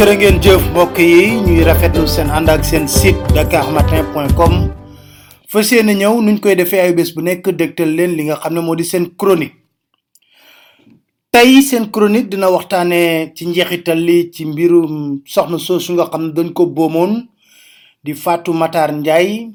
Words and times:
jërë 0.00 0.14
ngeen 0.16 0.38
jëf 0.40 0.62
mbokk 0.70 0.96
yi 1.04 1.24
ñuy 1.44 1.64
rafetlu 1.68 2.06
seen 2.08 2.30
ànd 2.32 2.48
ak 2.48 2.62
seen 2.64 2.86
site 2.88 3.20
dakarmatin.com 3.36 4.54
fas 5.52 5.72
yéene 5.74 5.92
ñëw 5.98 6.22
nuñ 6.24 6.38
koy 6.40 6.54
defee 6.56 6.80
ay 6.80 6.94
bés 6.96 7.10
bu 7.14 7.20
nekk 7.20 7.50
dégtal 7.52 7.92
leen 7.98 8.14
li 8.16 8.24
nga 8.24 8.38
xam 8.40 8.54
ne 8.54 8.60
moo 8.64 8.74
di 8.76 8.84
seen 8.84 9.10
chronique. 9.20 9.58
Tey 11.30 11.60
seen 11.62 11.90
chronique 11.92 12.30
dina 12.32 12.48
waxtaane 12.48 13.32
ci 13.36 13.44
njeexital 13.46 13.98
li 14.00 14.30
ci 14.32 14.44
mbirum 14.46 15.20
soxna 15.26 15.58
soosu 15.58 15.92
nga 15.92 16.08
xam 16.08 16.22
ne 16.26 16.32
dañ 16.32 16.52
ko 16.56 16.66
boomoon 16.66 17.28
di 18.04 18.14
Fatou 18.14 18.54
Matar 18.54 18.92
Ndiaye 18.92 19.50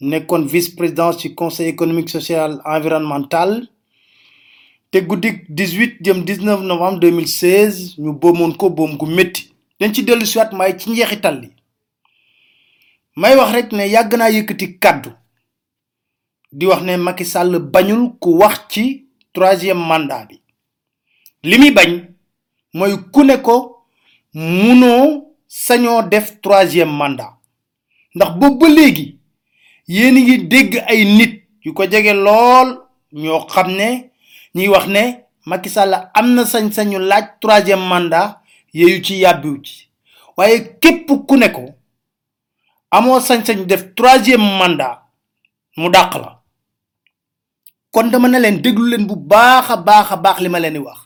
nekkoon 0.00 0.46
vice 0.46 0.76
président 0.76 1.10
ci 1.12 1.34
conseil 1.34 1.68
économique 1.74 2.08
social 2.10 2.60
environnemental. 2.64 3.66
Te 4.92 4.98
guddik 5.02 5.42
18 5.50 5.98
jëm 6.04 6.22
19 6.24 6.62
novembre 6.62 7.00
2016 7.00 7.96
ñu 7.98 8.12
boomoon 8.12 8.54
ko 8.56 8.70
boom 8.70 8.94
gu 8.96 9.06
métti 9.06 9.51
dañ 9.82 9.92
ci 9.94 10.02
dellu 10.06 10.26
siwaat 10.26 10.52
may 10.52 10.72
ci 10.78 10.90
njeexital 10.90 11.36
li. 11.42 11.48
May 13.16 13.34
wax 13.36 13.50
rek 13.54 13.72
ne 13.72 13.84
yàgg 13.94 14.12
naa 14.18 14.30
yëkkati 14.30 14.66
kàddu 14.82 15.10
di 16.52 16.66
wax 16.66 16.82
ne 16.82 16.96
Macky 16.96 17.24
Sall 17.24 17.58
bañul 17.58 18.02
ku 18.20 18.30
wax 18.40 18.54
ci 18.70 18.84
troisième 19.34 19.82
mandat 19.90 20.26
bi. 20.28 20.36
Li 21.42 21.58
muy 21.58 21.70
bañ 21.72 21.90
mooy 22.74 22.94
ku 23.12 23.24
ne 23.24 23.36
ko 23.46 23.84
munoo 24.34 25.34
sañoo 25.48 26.02
def 26.02 26.40
troisième 26.40 26.90
mandat. 27.00 27.32
Ndax 28.14 28.30
boobu 28.38 28.58
ba 28.58 28.68
léegi 28.68 29.18
yéen 29.88 30.14
ngi 30.14 30.38
dégg 30.46 30.72
ay 30.86 31.04
nit 31.04 31.34
yu 31.64 31.72
ko 31.74 31.82
jege 31.90 32.12
lool 32.14 32.68
ñoo 33.12 33.46
xam 33.48 33.68
ne 33.78 34.10
ñuy 34.54 34.68
wax 34.68 34.86
ne 34.86 35.02
Macky 35.46 35.68
Sall 35.70 35.92
am 36.14 36.34
na 36.34 36.44
sañ-sañu 36.44 36.98
laaj 37.00 37.24
troisième 37.40 37.80
mandat 37.88 38.41
yeeyu 38.72 39.02
ci 39.04 39.20
yàbbiwu 39.22 39.62
ci. 39.64 39.88
Waaye 40.36 40.78
képp 40.80 41.08
ku 41.28 41.36
ne 41.36 41.48
ko 41.48 41.62
amoo 42.90 43.20
sañ-sañu 43.20 43.64
def 43.66 43.94
troisième 43.94 44.42
mandat 44.58 45.02
mu 45.76 45.88
dàq 45.90 46.14
la. 46.14 46.42
Kon 47.92 48.10
dama 48.10 48.28
ne 48.28 48.38
leen 48.40 48.62
déglu 48.62 48.88
leen 48.90 49.06
bu 49.06 49.16
baax 49.16 49.70
a 49.70 49.76
baax 50.16 50.40
li 50.40 50.48
ma 50.48 50.58
leen 50.60 50.78
wax. 50.78 50.98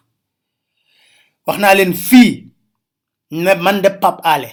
Wax 1.47 1.59
naa 1.59 1.75
leen 1.75 1.95
fii 1.95 2.53
ne 3.31 3.55
man 3.55 3.81
de 3.83 3.89
Pape 3.91 4.21
Alé 4.25 4.51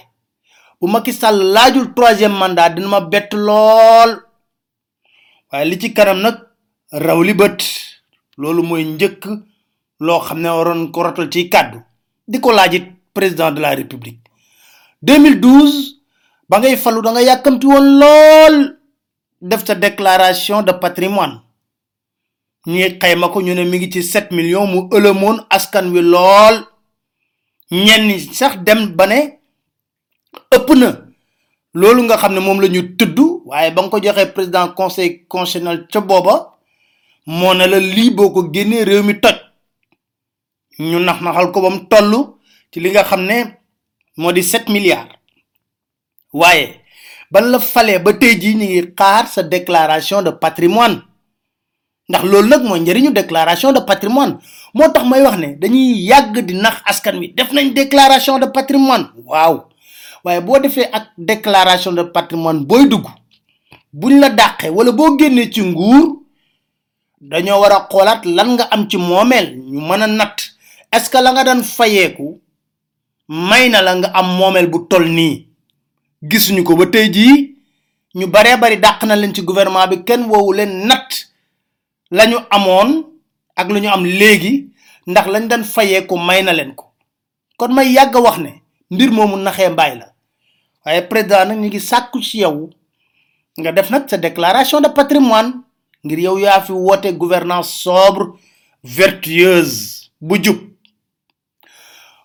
bu 0.80 0.86
Macky 0.88 1.12
Sall 1.12 1.38
laajul 1.54 1.94
troisième 1.94 2.32
mandat 2.36 2.70
dina 2.70 2.88
ma 2.88 3.00
bett 3.00 3.32
lool. 3.34 4.10
Waaye 5.52 5.64
li 5.70 5.78
ci 5.80 5.92
kanam 5.94 6.20
nag 6.20 6.36
raw 6.92 7.22
li 7.22 7.34
bët. 7.34 7.60
Loolu 8.36 8.62
mooy 8.62 8.84
njëkk 8.84 9.24
loo 10.00 10.20
xam 10.20 10.40
ne 10.40 10.90
ko 10.92 11.02
rotal 11.02 11.30
ci 11.30 11.48
kàddu. 11.48 11.78
Di 12.26 12.40
ko 12.40 12.52
président 13.14 13.50
de 13.52 13.60
la 13.60 13.70
république. 13.74 14.20
2012 15.02 16.00
ba 16.48 16.58
ngay 16.58 16.76
falu 16.76 17.00
da 17.02 17.10
nga 17.12 17.22
yàkkamti 17.22 17.66
woon 17.66 17.86
lool 18.00 18.56
def 19.40 19.64
sa 19.66 19.74
déclaration 19.74 20.62
de 20.62 20.72
patrimoine. 20.72 21.40
Ñi 22.66 22.98
xayma 23.00 23.28
ko 23.28 23.40
ñu 23.42 23.54
ne 23.54 23.64
mi 23.64 23.78
ngi 23.78 23.90
ci 23.92 24.02
7 24.02 24.32
millions 24.32 24.66
mu 24.66 24.88
ëlëmoon 24.96 25.46
askan 25.50 25.86
wi 25.92 26.00
lool. 26.02 26.56
Ñenn 27.70 28.18
sax 28.32 28.56
dem 28.66 28.80
ba 28.96 29.06
ne 29.06 29.18
ëpp 30.56 30.68
na. 30.76 30.88
Loolu 31.74 32.02
nga 32.02 32.16
xam 32.16 32.34
ne 32.34 32.40
moom 32.40 32.60
la 32.60 32.68
ñu 32.68 32.96
tudd 32.96 33.18
waaye 33.44 33.70
ba 33.74 33.82
nga 33.82 33.90
ko 33.90 33.98
joxee 34.02 34.32
président 34.32 34.68
conseil 34.78 35.26
constitutionnel 35.28 35.86
ca 35.92 36.00
booba 36.00 36.34
moo 37.26 37.54
ne 37.54 37.64
la 37.66 37.78
lii 37.78 38.10
boo 38.10 38.30
ko 38.30 38.40
génnee 38.52 38.84
réew 38.84 39.02
mi 39.02 39.20
toj. 39.20 39.36
Ñu 40.78 40.98
nax 41.00 41.20
naxal 41.20 41.52
ko 41.52 41.60
ba 41.60 41.70
mu 41.70 41.80
toll 41.90 42.12
ci 42.74 42.80
li 42.82 42.90
nga 42.90 43.04
xam 43.06 43.22
ne 43.22 43.36
moo 44.18 44.32
di 44.34 44.42
7 44.42 44.66
milliards. 44.74 45.14
Waaye 46.34 46.80
ban 47.30 47.46
la 47.50 47.58
falee 47.62 47.98
ba 48.02 48.12
tey 48.12 48.34
jii 48.40 48.54
ñu 48.58 48.64
ngi 48.66 48.82
xaar 48.98 49.26
sa 49.30 49.42
déclaration 49.42 50.22
de 50.26 50.30
patrimoine? 50.32 50.98
Ndax 52.08 52.22
loolu 52.24 52.48
nag 52.48 52.62
mooy 52.66 52.80
njëriñu 52.80 53.12
déclaration 53.12 53.72
de 53.72 53.80
patrimoine. 53.80 54.38
Moo 54.74 54.88
tax 54.90 55.06
may 55.06 55.22
wax 55.22 55.36
ne 55.38 55.54
dañuy 55.56 56.02
yàgg 56.10 56.38
di 56.46 56.54
nax 56.54 56.82
askan 56.84 57.18
wi. 57.20 57.28
Def 57.36 57.52
nañ 57.52 57.72
déclaration 57.72 58.38
de 58.40 58.46
patrimoine. 58.46 59.06
Waaw. 59.24 59.68
Waaye 60.24 60.40
boo 60.40 60.58
defee 60.58 60.88
ak 60.92 61.12
déclaration 61.16 61.92
de 61.94 62.02
patrimoine 62.02 62.64
booy 62.66 62.88
dugg 62.88 63.06
buñ 63.92 64.18
la 64.18 64.30
dàqee 64.30 64.70
wala 64.70 64.90
boo 64.92 65.16
génnee 65.18 65.48
ci 65.52 65.62
nguur 65.62 66.18
dañoo 67.20 67.60
war 67.60 67.72
a 67.72 67.86
xoolaat 67.90 68.24
lan 68.26 68.54
nga 68.54 68.64
am 68.72 68.88
ci 68.90 68.96
moomeel 68.96 69.54
ñu 69.56 69.80
mën 69.80 70.02
a 70.02 70.06
natt. 70.08 70.38
Est-ce 70.92 71.08
que 71.10 71.18
la 71.18 71.32
nga 71.32 71.44
daan 71.44 71.62
fayeeku 71.62 72.40
may 73.28 73.68
na 73.68 73.82
la 73.82 73.94
nga 73.96 74.08
am 74.14 74.36
moomeel 74.36 74.66
bu 74.68 74.86
toll 74.88 75.08
nii. 75.08 75.46
Gisuñu 76.22 76.62
ko 76.64 76.76
ba 76.76 76.86
tey 76.86 77.08
jii 77.12 77.54
ñu 78.14 78.26
baree 78.26 78.56
bari 78.56 78.76
dàq 78.78 79.02
na 79.04 79.16
leen 79.16 79.34
ci 79.34 79.42
gouvernement 79.42 79.86
bi 79.88 80.04
kenn 80.04 80.24
woowu 80.24 80.52
leen 80.52 80.86
natt 80.86 81.10
lañu 82.10 82.36
amoon 82.50 83.04
ak 83.56 83.68
lu 83.68 83.80
ñu 83.80 83.88
am 83.90 84.04
léegi 84.04 84.68
ndax 85.06 85.26
lañ 85.28 85.48
daan 85.48 85.64
fayeeku 85.64 86.16
may 86.18 86.42
na 86.42 86.52
leen 86.52 86.74
ko. 86.74 86.92
Kon 87.56 87.72
may 87.74 87.92
yàgg 87.92 88.14
wax 88.16 88.38
ne 88.38 88.62
mbir 88.90 89.10
moomu 89.10 89.36
naxee 89.36 89.68
mbaay 89.68 89.98
la. 89.98 90.06
Waaye 90.84 91.02
président 91.02 91.44
nag 91.46 91.58
ñu 91.58 91.66
ngi 91.68 91.80
sàkku 91.80 92.20
ci 92.22 92.38
yow 92.40 92.70
nga 93.58 93.72
def 93.72 93.90
nag 93.90 94.08
sa 94.08 94.16
déclaration 94.16 94.80
de 94.80 94.88
patrimoine 94.88 95.52
ngir 96.04 96.18
yow 96.18 96.38
yaa 96.38 96.60
fi 96.60 96.72
woote 96.72 97.12
gouvernance 97.16 97.68
sobre 97.82 98.26
vertueuse 98.82 100.10
bu 100.20 100.36
jub 100.42 100.58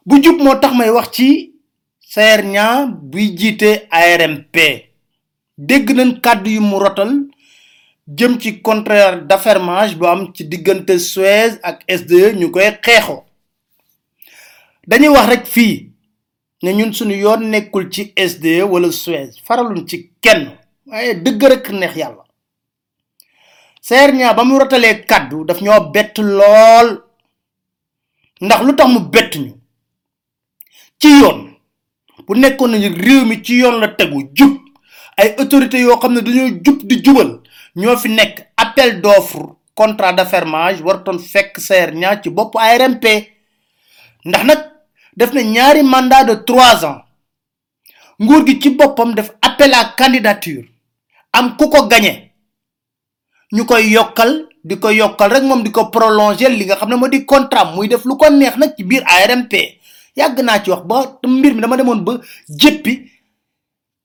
bu 0.10 0.18
jub 0.24 0.42
moo 0.42 0.56
tax 0.62 0.74
may 0.74 0.90
wax 0.90 1.10
ci 1.16 1.28
sayer 2.00 2.42
ñaa 2.46 2.86
buy 3.12 3.28
jiite 3.38 3.70
ARMP 3.92 4.56
dégg 5.58 5.88
nañ 5.98 6.20
kàddu 6.24 6.50
yu 6.50 6.62
mu 6.62 6.80
rotal 6.80 7.12
jëm 8.18 8.40
ci 8.42 8.62
contraire 8.62 9.22
d'affermage 9.28 9.96
bu 10.00 10.06
am 10.08 10.34
ci 10.34 10.44
diggante 10.48 10.98
Suez 11.00 11.60
ak 11.62 11.84
SDE 11.88 12.34
ñu 12.40 12.50
koy 12.52 12.72
xeexoo. 12.86 13.24
Dañuy 14.88 15.10
wax 15.14 15.28
rek 15.30 15.46
fii 15.46 15.92
ne 16.64 16.70
ñun 16.74 16.94
suñu 16.94 17.16
yoon 17.16 17.42
nekkul 17.50 17.90
ci 17.92 18.12
SDE 18.18 18.64
wala 18.64 18.92
Suez 18.92 19.30
faraluñ 19.46 19.86
ci 19.88 20.10
kenn 20.22 20.58
waaye 20.88 21.14
dëgg 21.24 21.44
rek 21.44 21.70
neex 21.70 21.96
yàlla. 21.96 22.24
Seer 23.82 24.12
ñaa 24.14 24.34
ba 24.34 24.44
mu 24.44 24.58
rotalee 24.60 25.06
kàddu 25.06 25.46
daf 25.46 25.62
ñoo 25.62 25.92
bett 25.94 26.18
lool. 26.18 26.90
Ndax 28.42 28.62
lu 28.66 28.76
tax 28.76 28.88
mu 28.90 29.00
bett 29.02 29.36
ñu 29.36 29.59
ci 31.00 31.08
yoon. 31.20 31.56
Bu 32.28 32.36
nekkoon 32.36 32.72
nañu 32.72 32.90
réew 32.96 33.26
mi 33.26 33.42
ci 33.44 33.62
la 33.62 33.88
tegu 33.88 34.30
jub. 34.36 34.58
Ay 35.18 35.36
autorités 35.40 35.82
yoo 35.82 35.98
xam 36.00 36.14
ne 36.14 36.22
dañoo 36.22 36.60
jub 36.64 36.84
di 36.84 37.02
jubal 37.04 37.42
ñoo 37.76 37.98
fi 37.98 38.10
nekk. 38.10 38.48
Appel 38.58 39.02
d'offre 39.02 39.56
contrat 39.74 40.14
d'affermage 40.14 40.82
waratoon 40.82 41.20
fekk 41.20 41.60
seer 41.60 41.94
ñaa 41.96 42.22
ci 42.22 42.30
bopp 42.30 42.56
ARMP 42.56 43.06
ndax 44.26 44.44
nag 44.46 44.60
def 45.16 45.34
na 45.34 45.42
ñaari 45.42 45.84
mandat 45.84 46.26
de 46.26 46.34
trois 46.46 46.86
ans. 46.86 47.02
Nguur 48.22 48.46
gi 48.48 48.60
ci 48.62 48.70
boppam 48.76 49.14
def 49.16 49.32
appel 49.42 49.74
à 49.74 49.94
candidature. 49.98 50.66
Am 51.32 51.56
ku 51.58 51.70
ko 51.70 51.88
gañe 51.88 52.32
ñu 53.54 53.66
koy 53.66 53.90
yokkal 53.92 54.48
di 54.64 54.76
ko 54.80 54.90
yokkal 54.90 55.32
rek 55.32 55.44
moom 55.44 55.64
di 55.64 55.72
ko 55.72 55.90
prolonger 55.90 56.50
li 56.52 56.66
nga 56.66 56.76
xam 56.76 56.90
ne 56.90 56.96
moo 56.96 57.08
di 57.08 57.26
contrat 57.26 57.74
muy 57.76 57.88
def 57.88 58.04
lu 58.06 58.18
ko 58.18 58.30
neex 58.30 58.58
nag 58.58 58.76
ci 58.78 58.84
yàgg 60.20 60.40
naa 60.44 60.60
ci 60.64 60.70
wax 60.72 60.84
ba 60.86 61.20
mbir 61.28 61.54
mi 61.56 61.62
dama 61.62 61.78
demoon 61.78 62.02
ba 62.04 62.14
jéppi 62.50 62.94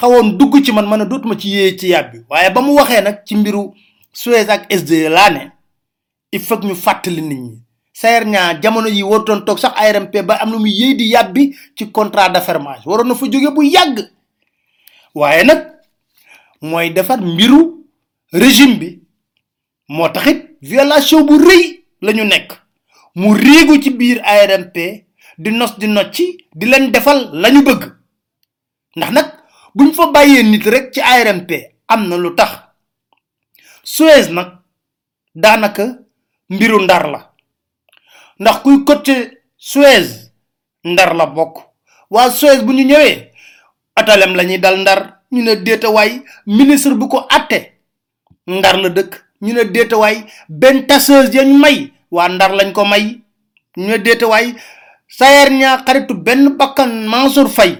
xawoon 0.00 0.36
dugg 0.38 0.54
ci 0.64 0.72
man 0.72 0.86
man 0.86 1.08
dootuma 1.08 1.36
ci 1.36 1.48
yéeye 1.48 1.76
ci 1.78 1.88
yàbbi 1.88 2.18
waaye 2.30 2.50
ba 2.50 2.60
mu 2.60 2.74
waxee 2.78 3.00
nag 3.02 3.24
ci 3.26 3.36
mbiru 3.36 3.72
Suez 4.16 4.48
ak 4.48 4.70
SDE 4.72 5.08
laa 5.08 5.30
ne 5.30 5.50
il 6.32 6.40
faut 6.40 6.60
ñu 6.62 6.74
fàttali 6.74 7.22
nit 7.22 7.38
ñi. 7.40 7.58
Sayer 7.92 8.24
ñaa 8.26 8.60
jamono 8.62 8.88
yi 8.88 9.02
warutoon 9.02 9.44
toog 9.44 9.58
sax 9.58 9.72
ARMP 9.76 10.14
ba 10.26 10.34
am 10.42 10.50
na 10.50 10.58
mu 10.58 10.66
yéey 10.68 10.94
di 10.94 11.04
yàbbi 11.10 11.54
ci 11.76 11.90
contrat 11.92 12.28
d'affermage. 12.32 12.82
Waroon 12.86 13.08
na 13.08 13.14
fa 13.14 13.26
jóge 13.30 13.50
bu 13.54 13.62
yàgg. 13.62 13.98
Waaye 15.14 15.44
nag 15.44 15.60
mooy 16.60 16.90
defar 16.90 17.20
mbiru 17.20 17.84
régime 18.32 18.74
bi. 18.78 19.00
Moo 19.88 20.08
taxit 20.08 20.56
violation 20.60 21.22
bu 21.24 21.38
rëy 21.38 21.84
la 22.02 22.12
ñu 22.12 22.24
nekk. 22.24 22.52
Mu 23.14 23.32
réegu 23.34 23.80
ci 23.82 23.90
biir 23.90 24.20
ARMP 24.24 24.76
di 25.38 25.50
nos 25.50 25.76
di 25.78 25.86
nocci 25.86 26.46
di 26.52 26.66
leen 26.66 26.90
defal 26.90 27.30
lañu 27.32 27.62
bëgg. 27.62 27.82
Ndax 28.96 29.10
nag 29.12 29.28
buñ 29.74 29.92
fa 29.94 30.06
bàyyee 30.06 30.42
nit 30.42 30.64
rek 30.66 30.92
ci 30.92 31.00
ARMP 31.00 31.50
am 31.88 32.08
na 32.08 32.16
lu 32.16 32.34
tax. 32.34 32.50
Suez 33.82 34.28
nag 34.30 34.48
daanaka 35.34 35.98
mbiru 36.48 36.80
ndar 36.82 37.06
la. 37.10 37.30
Ndax 38.38 38.56
kuy 38.62 38.84
côté 38.84 39.40
Suez 39.56 40.30
ndar 40.84 41.14
la 41.14 41.26
bokk. 41.26 41.58
Waa 42.10 42.30
Suez 42.30 42.62
bu 42.62 42.72
ñu 42.72 42.84
ñëwee 42.84 43.30
atalem 43.96 44.34
la 44.36 44.44
ñuy 44.44 44.58
dal 44.58 44.78
ndar 44.80 45.20
ñu 45.32 45.42
ne 45.42 45.56
déetawaay 45.56 46.22
ministre 46.46 46.94
bu 46.94 47.08
ko 47.08 47.26
atte 47.28 47.78
ndar 48.46 48.76
la 48.78 48.88
dëkk. 48.88 49.24
Ñu 49.42 49.52
ne 49.52 49.64
déetawaay 49.64 50.24
benn 50.48 50.86
tasseuse 50.86 51.32
yañ 51.34 51.58
may 51.58 51.92
waa 52.10 52.28
ndar 52.28 52.52
lañ 52.54 52.72
ko 52.72 52.84
may. 52.84 53.20
Ñu 53.76 53.86
ne 53.88 53.98
déetawaay 53.98 54.54
sayer 55.08 55.50
ñaa 55.50 55.84
xaritu 55.86 56.14
benn 56.14 56.56
bakkan 56.56 57.06
mansour 57.06 57.48
fay 57.48 57.78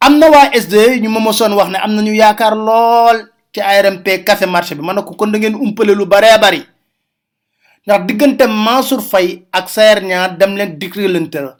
am 0.00 0.18
na 0.18 0.30
waa 0.30 0.50
sd 0.54 0.74
ñu 1.02 1.08
ma 1.10 1.20
mosoon 1.20 1.52
wax 1.54 1.68
ne 1.70 1.78
am 1.78 1.92
nañu 1.94 2.12
yaakaar 2.14 2.54
lool 2.56 3.18
ci 3.52 3.60
armp 3.60 4.06
café 4.24 4.46
marché 4.46 4.74
bi. 4.74 4.82
Ma 4.82 4.92
ne 4.92 5.02
ko 5.02 5.14
kon 5.14 5.30
da 5.32 5.38
ngeen 5.38 5.54
umpale 5.54 5.94
lu 5.94 6.06
baree 6.06 6.38
bari. 6.40 6.62
Ndax 7.86 8.06
diggante 8.06 8.46
mansour 8.46 9.00
fay 9.02 9.46
ak 9.52 9.68
sayer 9.68 10.02
ñaa 10.04 10.28
dem 10.28 10.54
leen 10.56 10.78
dikrilante 10.78 11.36
la 11.40 11.56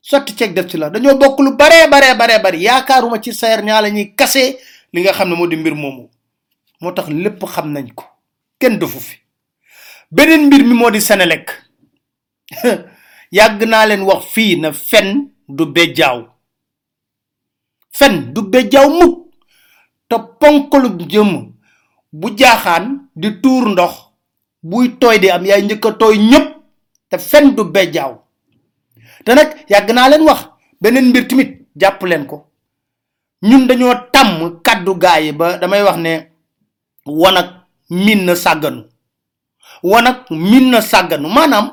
sotti 0.00 0.34
ceeg 0.36 0.52
def 0.54 0.66
ci 0.68 0.76
la. 0.76 0.90
Dañoo 0.90 1.16
bokk 1.18 1.38
lu 1.40 1.56
baree 1.56 1.88
baree 1.88 2.14
baree 2.14 2.38
bari. 2.42 2.62
Yaakaaruma 2.62 3.20
ci 3.22 3.32
sayer 3.32 3.62
ñaa 3.62 3.80
la 3.82 3.88
ñuy 3.90 4.14
kase 4.14 4.58
li 4.92 5.00
nga 5.02 5.12
xam 5.12 5.28
ne 5.28 5.34
moo 5.36 5.46
di 5.46 5.56
mbir 5.56 5.74
moomu. 5.74 6.10
Moo 6.80 6.92
tax 6.92 7.08
lépp 7.08 7.44
xam 7.46 7.72
nañ 7.72 7.88
ko. 7.94 8.04
Kenn 8.58 8.80
fi. 8.86 9.18
Beneen 10.10 10.46
mbir 10.46 10.64
mi 10.64 10.74
moo 10.74 10.90
di 10.90 11.00
senelek 11.00 11.50
yàgg 13.36 13.60
naa 13.70 13.86
leen 13.86 14.02
wax 14.08 14.22
fii 14.34 14.56
na 14.60 14.68
fen 14.72 15.08
du 15.48 15.64
fen 17.98 18.32
du 18.34 18.40
bejjaaw 18.42 18.88
mukk. 18.98 19.14
Te 20.08 20.16
ponkalu 20.40 20.88
jëm 21.12 21.30
bu 22.12 22.28
jaaxaan 22.38 22.84
di 23.16 23.28
tuur 23.42 23.64
ndox 23.68 23.94
buy 24.62 24.88
tooy 25.00 25.18
di 25.18 25.30
am 25.30 25.44
yaay 25.46 25.62
njëkk 25.62 25.84
a 25.86 25.90
tooy 26.00 26.16
ñëpp 26.30 26.46
te 27.10 27.16
fen 27.18 27.54
du 27.56 27.62
bejjaaw. 27.64 28.12
Te 29.24 29.30
nag 29.34 29.48
yàgg 29.70 29.88
naa 29.94 30.08
leen 30.08 30.22
wax 30.28 30.40
beneen 30.80 31.08
mbir 31.08 31.26
tamit 31.28 31.50
jàpp 31.80 32.02
leen 32.02 32.26
ko. 32.26 32.36
Ñun 33.42 33.66
dañoo 33.68 33.94
tàmm 34.12 34.60
kàddu 34.62 34.94
gaa 35.02 35.18
yi 35.20 35.32
ba 35.32 35.58
damay 35.58 35.82
wax 35.82 35.96
ne 35.98 36.12
wanag 37.06 37.48
min 37.90 38.24
na 38.26 38.34
sàgganu. 38.34 38.82
Wanag 39.82 40.16
min 40.30 40.70
na 40.70 40.80
sàgganu. 40.80 41.28
Maanaam 41.28 41.66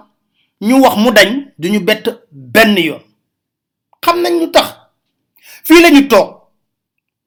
ñu 0.62 0.76
wax 0.84 0.96
mu 0.98 1.12
dañ 1.12 1.30
duñu 1.58 1.80
bett 1.80 2.06
benn 2.32 2.78
yoon. 2.78 3.02
Xam 4.06 4.22
nañ 4.22 4.34
lu 4.40 4.48
tax. 4.52 4.68
Fii 5.66 5.82
lañu 5.82 6.08
toog. 6.08 6.30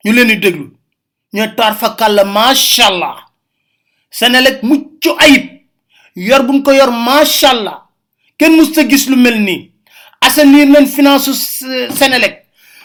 Ñu 0.05 0.13
leen 0.13 0.29
di 0.29 0.37
déglu. 0.37 0.67
Ñu 1.33 1.43
tar 1.57 1.75
fa 1.81 1.89
kàll 1.99 2.19
macha 2.27 2.87
allah 2.87 3.17
senelek 4.11 4.63
mucc 4.63 5.05
ayib. 5.19 5.45
Yor 6.17 6.43
buñ 6.47 6.63
ko 6.63 6.71
yor 6.73 6.91
macha 6.93 7.51
allah 7.51 7.79
kenn 8.39 8.57
mus 8.57 8.73
ta 8.73 8.83
gis 8.89 9.09
lu 9.11 9.17
mel 9.17 9.39
nii. 9.47 9.71
Assainir 10.21 10.67
nañ 10.69 10.87
finance 10.87 11.33
senelek 11.99 12.35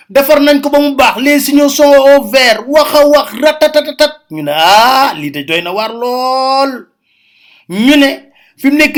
defar 0.10 0.40
nañ 0.42 0.62
ko 0.62 0.70
ba 0.70 0.80
mu 0.80 0.96
baax. 0.96 1.16
Les 1.22 1.40
signaux 1.40 1.70
sont 1.70 1.84
au 2.10 2.24
vert. 2.32 2.64
Wax 2.68 2.92
wax 3.14 3.30
ratatatatat 3.42 4.14
ñu 4.32 4.42
ne 4.44 4.52
ah 4.56 5.14
lii 5.20 5.32
de 5.32 5.42
doy 5.44 5.62
na 5.62 5.72
waar 5.72 5.92
lool. 6.02 6.72
Ñu 7.70 7.96
ne 7.98 8.10
fi 8.58 8.68
mu 8.72 8.78
nekk 8.78 8.98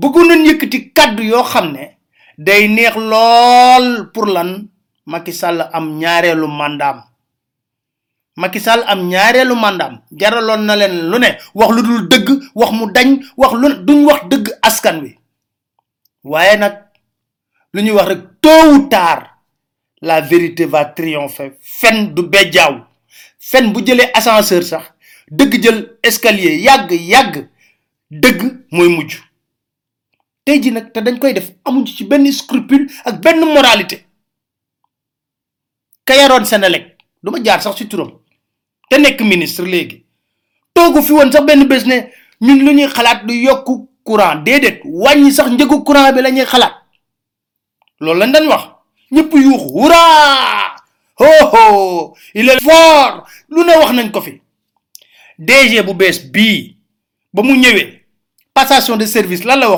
bëggoon 0.00 0.26
nañ 0.28 0.40
yëkkati 0.48 0.78
kàddu 0.96 1.22
yoo 1.22 1.44
xam 1.52 1.66
ne 1.72 1.84
day 2.38 2.68
neex 2.68 2.96
lool 2.96 4.10
pour 4.12 4.26
lan? 4.26 4.68
Macky 5.06 5.32
Sall 5.32 5.60
am 5.72 5.98
ñaareelu 5.98 6.46
mandaam. 6.46 7.02
Macky 8.36 8.60
Sall 8.60 8.84
am 8.86 9.08
ñaareelu 9.08 9.54
mandaam. 9.56 10.00
Jaraloon 10.12 10.62
na 10.66 10.76
leen 10.76 11.10
lu 11.10 11.18
ne. 11.18 11.30
Wax 11.54 11.70
lu 11.74 11.82
dul 11.82 12.08
dëgg 12.08 12.28
wax 12.54 12.70
mu 12.72 12.86
dañ 12.92 13.08
wax 13.36 13.52
lu 13.60 13.68
duñ 13.86 14.04
wax 14.06 14.20
dëgg 14.30 14.46
askan 14.62 15.00
wi. 15.02 15.18
Waaye 16.24 16.56
nag 16.58 16.74
lu 17.72 17.82
ñuy 17.82 17.94
wax 17.96 18.08
rek 18.08 18.20
tôt 18.40 18.88
la 20.02 20.20
vérité 20.20 20.64
va 20.66 20.84
triompher. 20.84 21.52
Fen 21.60 22.14
du 22.14 22.22
bejjaaw 22.22 22.86
fen 23.40 23.72
bu 23.74 23.80
jëlee 23.86 24.10
ascenseur 24.14 24.62
sax 24.62 24.84
dëgg 25.30 25.52
jël 25.64 25.78
escalier 26.02 26.54
yàgg 26.66 26.90
yàgg 27.12 27.34
dëgg 28.10 28.40
mooy 28.70 28.88
mujj 28.88 29.16
tey 30.44 30.60
ji 30.62 30.70
nag 30.72 30.92
te 30.92 31.00
dañ 31.00 31.18
koy 31.18 31.32
def 31.34 31.50
amuñ 31.64 31.86
ci 31.86 32.04
benn 32.04 32.30
scrupule 32.32 32.86
ak 33.04 33.20
benn 33.20 33.40
moralité. 33.44 34.06
Ka 36.04 36.14
yaroon 36.16 36.44
Senelec 36.44 36.96
du 37.22 37.30
ma 37.30 37.38
jaar 37.44 37.62
sax 37.62 37.76
ci 37.76 37.88
turam 37.88 38.10
te 38.88 38.96
nekk 38.98 39.20
ministre 39.22 39.64
léegi. 39.66 40.04
Toogu 40.74 41.02
fi 41.02 41.12
woon 41.12 41.32
sax 41.32 41.44
benn 41.44 41.66
bés 41.68 41.84
ne 41.86 42.10
ñun 42.40 42.58
lu 42.64 42.72
ñuy 42.74 42.88
xalaat 42.88 43.24
du 43.26 43.34
yokku 43.34 43.88
courant 44.04 44.36
déedéet 44.42 44.80
wàññi 44.84 45.32
sax 45.32 45.50
njëgu 45.50 45.84
courant 45.84 46.12
bi 46.12 46.22
la 46.22 46.30
ñuy 46.30 46.44
xalaat. 46.46 46.74
Loolu 48.00 48.20
lañ 48.20 48.32
dañ 48.32 48.46
wax 48.48 48.64
ñëpp 49.12 49.32
yuuxu 49.34 49.68
hurraa 49.74 50.76
ho 51.20 51.26
ho! 51.52 52.14
Il 52.34 52.48
est 52.48 52.60
fort! 52.62 53.26
Lu 53.50 53.60
ne 53.64 53.76
wax 53.78 53.92
nañ 53.92 54.10
ko 54.10 54.20
fi. 54.22 54.40
DG 55.38 55.82
bu 55.84 55.94
bees 55.94 56.18
bii 56.32 56.76
ba 57.32 57.42
mu 57.42 57.54
ñëwee 57.56 57.99
passation 58.54 58.96
de 58.96 59.06
service 59.06 59.44
lan 59.44 59.56
la 59.56 59.68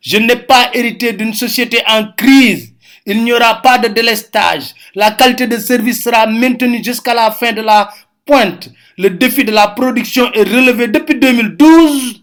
je 0.00 0.18
n'ai 0.18 0.36
pas 0.36 0.70
hérité 0.74 1.12
d'une 1.12 1.34
société 1.34 1.78
en 1.88 2.12
crise. 2.16 2.72
Il 3.06 3.22
n'y 3.22 3.32
aura 3.32 3.62
pas 3.62 3.78
de 3.78 3.88
délestage. 3.88 4.74
La 4.94 5.12
qualité 5.12 5.46
de 5.46 5.58
service 5.58 6.02
sera 6.02 6.26
maintenue 6.26 6.82
jusqu'à 6.82 7.14
la 7.14 7.30
fin 7.30 7.52
de 7.52 7.60
la 7.62 7.88
pointe. 8.24 8.68
Le 8.98 9.10
défi 9.10 9.44
de 9.44 9.52
la 9.52 9.68
production 9.68 10.32
est 10.32 10.42
relevé 10.42 10.88
depuis 10.88 11.18
2012 11.18 12.22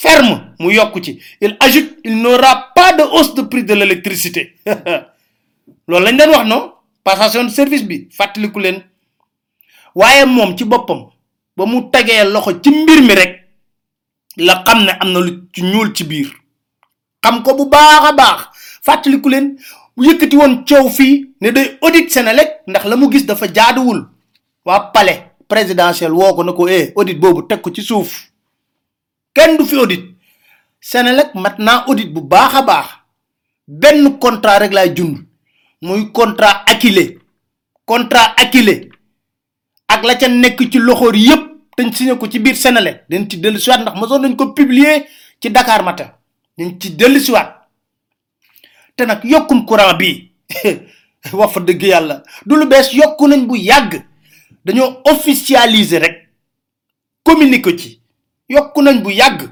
ferme 0.00 0.54
mu 0.58 0.72
yokku 0.72 1.02
ci. 1.02 1.18
Il 1.40 1.56
ajoute 1.60 1.98
il 2.04 2.20
n'aura 2.22 2.72
pas 2.74 2.92
de 2.94 3.02
hausse 3.02 3.34
de 3.34 3.42
prix 3.42 3.64
de 3.64 3.74
l'électricité. 3.74 4.56
Loolu 5.88 6.04
lañ 6.16 6.28
wax 6.30 6.46
non? 6.48 6.72
Passation 7.04 7.44
de 7.44 7.50
service 7.50 7.84
bi 7.84 8.08
fàttaliku 8.10 8.58
leen. 8.60 8.82
Waaye 9.94 10.24
ci 10.56 10.64
boppam 10.64 11.06
ba 11.56 11.66
mu 11.66 11.90
tegee 11.92 12.24
loxo 12.24 12.52
ci 12.62 12.70
mbir 12.70 13.02
mi 13.02 13.14
rek 13.14 13.39
la 14.36 14.62
xam 14.66 14.84
ne 14.84 14.92
na 15.12 15.20
lu 15.20 15.48
ci 15.52 15.62
ñuul 15.62 15.92
ci 15.94 16.04
biir. 16.04 16.30
Xam 17.22 17.42
ko 17.42 17.54
bu 17.54 17.68
baax 17.68 18.14
baax. 18.16 18.40
Fàttaliku 18.82 19.28
leen 19.28 19.58
yëkkati 19.96 20.36
woon 20.36 20.64
coow 20.64 20.88
fii 20.88 21.34
ne 21.40 21.50
day 21.52 21.78
audit 21.82 22.10
Senelec 22.10 22.62
ndax 22.66 22.84
la 22.86 22.96
mu 22.96 23.10
gis 23.10 23.26
dafa 23.26 23.46
jaaduwul. 23.52 24.06
Waa 24.64 24.90
palais 24.92 25.22
présidentiel 25.48 26.12
woo 26.12 26.34
ko 26.34 26.42
na 26.44 26.52
ko 26.52 26.68
eh 26.68 26.92
audit 26.96 27.18
boobu 27.20 27.42
teg 27.46 27.60
ko 27.60 27.70
ci 27.70 27.82
suuf. 27.82 28.30
Kenn 29.34 29.56
du 29.56 29.64
fi 29.64 29.76
audit. 29.76 30.04
Senelec 30.80 31.34
mat 31.34 31.58
naa 31.58 31.84
audit 31.86 32.12
bu 32.12 32.20
baax 32.20 32.64
baax. 32.66 32.86
Benn 33.68 34.18
contrat 34.18 34.58
rek 34.60 34.72
laay 34.72 34.94
jund. 34.96 35.18
Muy 35.82 36.10
contrat 36.12 36.62
acculé. 36.66 37.18
Contrat 37.84 38.34
acculé. 38.36 38.88
Ak 39.88 40.04
la 40.04 40.14
ca 40.16 40.28
nekk 40.28 40.70
ci 40.70 40.78
loxoor 40.78 41.16
yépp 41.16 41.49
dañ 41.80 41.92
signé 41.92 42.16
ko 42.18 42.26
ci 42.28 42.38
biir 42.38 42.56
Senelec 42.56 43.04
dañ 43.08 43.26
ci 43.28 43.36
dellu 43.38 43.58
siwaat 43.58 43.80
ndax 43.82 43.94
mosoon 43.98 44.20
nañ 44.22 44.36
ko 44.36 44.52
publier 44.52 45.06
ci 45.40 45.50
Dakar 45.50 45.82
Matin. 45.82 46.10
Dañ 46.58 46.78
ci 46.78 46.90
dellu 46.96 47.18
siwaat. 47.20 47.48
Te 48.96 49.04
nag 49.06 49.24
yokkum 49.24 49.64
courant 49.64 49.94
bi 49.96 50.30
wax 51.32 51.52
fa 51.52 51.60
dëgg 51.60 51.82
yàlla 51.82 52.22
du 52.46 52.56
lu 52.56 52.66
bees 52.66 52.92
yokku 52.92 53.26
nañ 53.28 53.46
bu 53.46 53.56
yàgg. 53.56 54.02
Dañoo 54.64 55.00
officialiser 55.04 56.00
rek 56.02 56.28
communiquer 57.24 57.76
ci. 57.78 58.00
Yokku 58.48 58.82
nañ 58.82 59.00
bu 59.02 59.10
yàgg. 59.10 59.48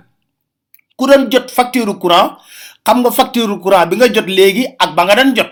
Ku 0.96 1.06
doon 1.06 1.30
jot 1.30 1.48
facture 1.50 1.98
courant 1.98 2.36
xam 2.84 3.00
nga 3.00 3.10
facture 3.10 3.58
courant 3.60 3.86
bi 3.86 3.96
nga 3.96 4.08
jot 4.12 4.26
léegi 4.26 4.66
ak 4.78 4.94
ba 4.94 5.04
nga 5.04 5.24
jot. 5.34 5.50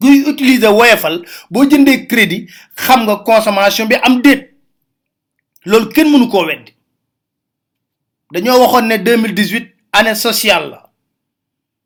Kuy 0.00 0.24
utiliser 0.26 0.72
woyefal 0.72 1.24
boo 1.50 1.64
jëndee 1.64 2.06
crédit 2.06 2.48
xam 2.76 3.02
nga 3.04 3.16
consommation 3.16 3.86
bi 3.88 3.94
am 4.02 4.20
déet 4.22 4.49
loolu 5.64 5.88
kenn 5.92 6.10
mënu 6.10 6.28
koo 6.28 6.44
weddi. 6.46 6.72
Dañoo 8.32 8.60
waxoon 8.60 8.86
ne 8.88 8.96
2018 8.98 9.74
année 9.92 10.14
sociale 10.14 10.70
la. 10.70 10.90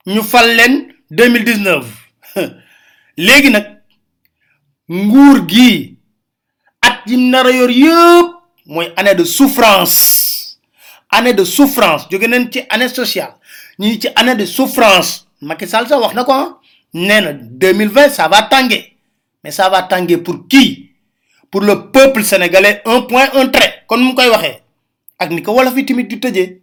Ñu 0.06 0.22
fal 0.22 0.48
leen 0.56 0.92
2019 1.10 1.86
léegi 3.16 3.50
nag 3.50 3.66
nguur 4.90 5.46
gi 5.48 5.96
at 6.82 7.02
yi 7.06 7.16
nar 7.16 7.46
a 7.46 7.50
yor 7.50 7.70
yëpp 7.70 8.28
mooy 8.66 8.92
année 8.96 9.14
de 9.14 9.24
souffrance. 9.24 10.58
Année 11.10 11.32
de 11.34 11.44
souffrance 11.44 12.06
jóge 12.10 12.26
nañ 12.28 12.50
ci 12.52 12.60
année 12.68 12.88
sociale. 12.88 13.34
Ñu 13.78 13.98
ci 14.00 14.08
année 14.16 14.36
de 14.36 14.44
souffrance. 14.46 15.26
Macky 15.40 15.66
Sall 15.66 15.86
wax 15.90 16.14
na 16.14 16.24
ko 16.24 16.60
nee 16.94 17.20
na 17.20 17.32
2020 17.32 18.08
ça 18.10 18.28
va 18.28 18.42
tanguer. 18.42 18.96
Mais 19.42 19.50
ça 19.50 19.68
va 19.68 19.82
tanguer 19.82 20.18
pour 20.18 20.46
qui? 20.48 20.93
Pour 21.54 21.62
le 21.62 21.88
peuple 21.92 22.24
sénégalais 22.24 22.82
un 22.84 23.02
point 23.02 23.28
un 23.34 23.46
trait 23.46 23.84
kon 23.86 23.98
mu 24.02 24.12
koy 24.18 24.26
waxee 24.28 24.56
ak 25.22 25.30
ni 25.30 25.40
ko 25.40 25.52
wolof 25.54 25.76
yi 25.76 25.84
tamit 25.86 26.08
di 26.10 26.18
tëjee. 26.18 26.60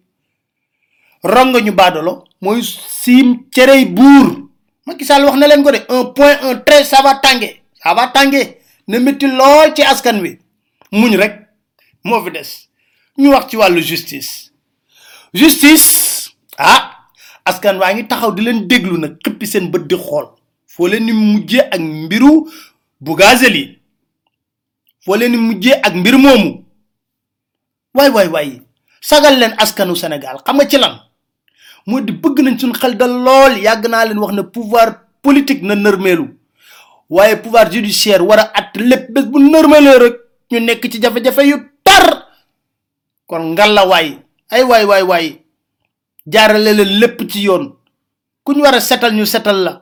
Ronga 1.24 1.62
ñu 1.62 1.72
baadolo 1.72 2.26
mooy 2.42 2.62
siim 2.62 3.46
cerey 3.56 3.86
buur. 3.86 4.50
Macky 4.86 5.06
Sall 5.06 5.24
wax 5.24 5.38
na 5.38 5.48
ko 5.64 5.72
de 5.72 5.80
un 5.88 6.06
point 6.12 6.36
un 6.44 6.84
ça 6.84 7.02
va 7.02 7.16
tànge 7.24 7.62
ça 7.82 7.94
va 7.94 8.08
tànge 8.08 8.58
na 8.90 9.00
métti 9.00 9.28
lool 9.28 9.72
ci 9.74 9.82
askan 9.82 10.20
wi. 10.20 10.38
Muñ 10.92 11.16
rek 11.16 11.40
fi 12.04 12.68
ñu 13.18 13.32
justice. 13.82 14.52
Justice 15.34 16.32
ah 16.58 17.08
askan 17.46 17.80
ngi 17.94 18.08
taxaw 18.10 18.34
di 18.36 18.44
di 18.68 18.78
foo 25.06 25.16
leen 25.18 25.32
ni 25.32 25.38
mujjee 25.38 25.80
ak 25.84 25.94
mbir 25.96 26.18
moomu. 26.18 26.64
waay 27.96 28.10
waay 28.16 28.28
waay 28.34 28.50
sagal 29.02 29.36
leen 29.40 29.54
askanu 29.58 29.96
Sénégal. 29.96 30.38
Xam 30.46 30.56
nga 30.58 30.66
ci 30.70 30.78
lan? 30.78 30.96
Moo 31.88 32.00
di 32.02 32.12
bëgg 32.14 32.38
nañ 32.42 32.56
suñ 32.60 32.74
xel 32.74 32.96
dal 32.98 33.12
lool. 33.26 33.54
Yàgg 33.66 33.88
naa 33.90 34.06
leen 34.06 34.20
wax 34.20 34.34
ne 34.34 34.44
pouvoir 34.44 34.88
politique 35.22 35.64
na 35.64 35.76
nërmeelu. 35.76 36.26
Waaye 37.10 37.36
pouvoir 37.42 37.72
judiciaire 37.72 38.22
war 38.24 38.40
a 38.40 38.52
at 38.54 38.72
lépp 38.78 39.10
bés 39.14 39.26
bu 39.26 39.40
nërmeelee 39.40 39.98
rek 40.04 40.16
ñu 40.52 40.60
nekk 40.60 40.84
ci 40.92 41.02
jafe-jafe 41.02 41.44
yu 41.50 41.58
tar. 41.84 42.06
Kon 43.28 43.52
ngalla 43.54 43.86
waay. 43.88 44.18
Ay 44.50 44.64
waay 44.64 44.86
waay 44.86 45.04
waay 45.04 45.28
jaarale 46.28 46.72
leen 46.78 47.00
lépp 47.02 47.20
ci 47.30 47.42
yoon. 47.44 47.74
Ku 48.44 48.54
ñu 48.54 48.62
war 48.62 48.76
a 48.76 48.80
setal 48.80 49.14
ñu 49.14 49.26
setal 49.26 49.58
la. 49.66 49.82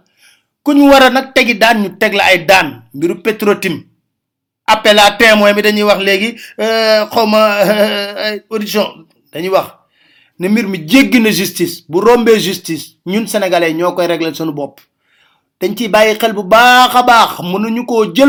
Ku 0.63 0.71
ñu 0.73 0.87
war 0.89 1.03
a 1.03 1.09
nag 1.09 1.33
tegi 1.35 1.55
daan 1.57 1.83
ñu 1.83 1.89
teg 1.99 2.13
la 2.13 2.23
ay 2.31 2.45
daan. 2.45 2.83
Mbiru 2.93 3.21
Petrotim 3.21 3.83
appel 4.69 4.99
à 4.99 5.11
témoin 5.11 5.53
bi 5.53 5.61
dañuy 5.61 5.83
wax 5.83 5.99
léegi 6.03 6.35
xawma 7.13 7.41
audition 8.49 9.05
dañuy 9.33 9.49
wax 9.49 9.67
ne 10.39 10.47
mi 10.47 10.79
justice 11.31 11.83
bu 11.89 11.99
justice 12.39 12.95
ñun 13.05 13.27
sénégalais 13.27 13.73
ñoo 13.73 13.93
régler 14.07 14.33
suñu 14.35 14.51
bopp. 14.53 14.79
Dañ 15.61 15.75
ciy 15.75 15.89
bàyyi 15.89 16.17
xel 16.17 16.33
bu 16.33 16.43
baax 16.43 16.93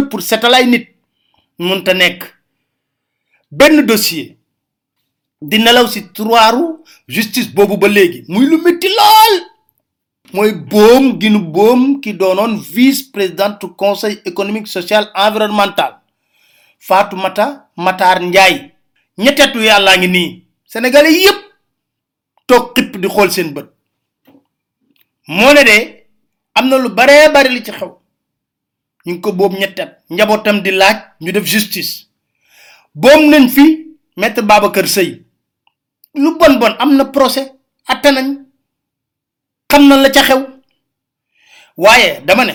pour 0.09 0.21
setal 0.23 0.55
ay 0.55 0.67
nit 0.67 0.89
dossier 3.87 4.37
di 5.41 5.59
nelaw 5.59 5.87
si 5.87 6.03
justice 7.07 7.49
boobu 7.55 7.77
ba 7.77 7.89
léegi 7.89 8.25
muy 8.29 8.47
lu 8.47 8.59
métti 8.63 8.89
lool. 8.89 9.35
Mooy 10.33 10.53
boom 10.53 11.21
ginu 11.21 11.39
boom 11.39 12.01
ki 12.01 12.13
doonoon 12.15 12.57
vice 12.59 13.11
conseil 13.77 14.21
économique 14.25 14.67
social 14.69 15.11
environnemental 15.15 16.00
Fatoumata 16.87 17.69
Matar 17.77 18.21
Ndiaye. 18.23 18.75
Ñettetu 19.19 19.59
yàllaa 19.61 19.97
ngi 19.99 20.09
nii. 20.09 20.45
Sénégalais 20.65 21.13
yépp 21.25 21.41
toog 22.47 22.73
xipp 22.75 22.97
di 22.97 23.09
xool 23.09 23.31
seen 23.31 23.53
bët. 23.55 23.67
Moo 25.29 25.53
ne 25.53 25.63
de 25.65 25.77
am 26.55 26.69
na 26.69 26.77
lu 26.79 26.89
baree 26.89 27.29
bari 27.33 27.49
li 27.55 27.63
ci 27.65 27.73
xew. 27.73 27.91
Ñu 29.07 29.21
ko 29.21 29.33
boobu 29.33 29.57
ñettet 29.59 29.91
njabootam 30.11 30.63
di 30.63 30.71
laaj 30.71 30.97
ñu 31.21 31.33
def 31.33 31.45
justice. 31.47 32.07
Boom 32.95 33.31
nañ 33.31 33.49
fi 33.49 33.65
maître 34.17 34.43
Babacar 34.43 34.89
Seye. 34.89 35.23
Lu 36.15 36.37
bon 36.39 36.59
bon 36.59 36.75
am 36.79 36.97
na 36.97 37.05
procès. 37.05 37.53
Atte 37.87 38.11
nañ. 38.13 38.45
Xam 39.71 39.89
na 39.89 39.97
la 39.97 40.11
ca 40.11 40.23
xew. 40.23 40.41
Waaye 41.77 42.21
dama 42.25 42.45
ne 42.45 42.55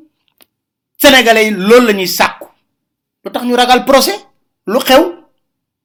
sénégalais 1.01 1.45
yi 1.45 1.51
loolu 1.51 1.87
la 1.87 1.93
ñuy 1.93 2.07
sàkku. 2.07 2.47
Lu 3.23 3.31
tax 3.31 3.43
ñu 3.45 3.55
ragal 3.55 3.85
procès? 3.85 4.19
Lu 4.67 4.79
xew? 4.79 5.03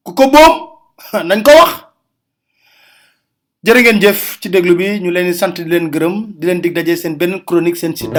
Ku 0.04 0.12
ko 0.14 0.24
boom? 0.30 0.52
Nañ 1.28 1.42
ko 1.42 1.50
wax. 1.58 1.72
Jërë 3.66 3.80
ngeen 3.82 4.00
jëf 4.02 4.38
ci 4.40 4.48
déglu 4.48 4.74
bi 4.76 5.00
ñu 5.00 5.10
leen 5.10 5.32
sant 5.34 5.54
di 5.56 5.64
leen 5.64 5.90
gërëm 5.90 6.14
di 6.38 6.46
leen 6.46 6.60
dig 6.60 6.74
daje 6.74 6.96
seen 6.96 7.16
benn 7.16 7.42
chronique 7.44 7.76
seen 7.76 7.96
site 7.96 8.12